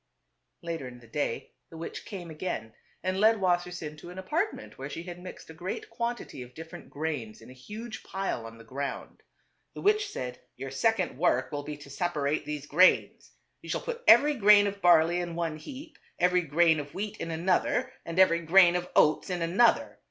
[0.63, 4.89] Later in the day the witch came again and led Wassersein to an apartment where
[4.89, 8.63] she had mixed a great quantity of different "grains in a huge pile on the
[8.63, 9.21] ground.
[9.75, 13.33] The witch said," Your second work will be to separate these grains.
[13.61, 17.29] You shall put every grain of barley in one heap, every grain of wheat in
[17.29, 19.99] another, and every grain of oats in another.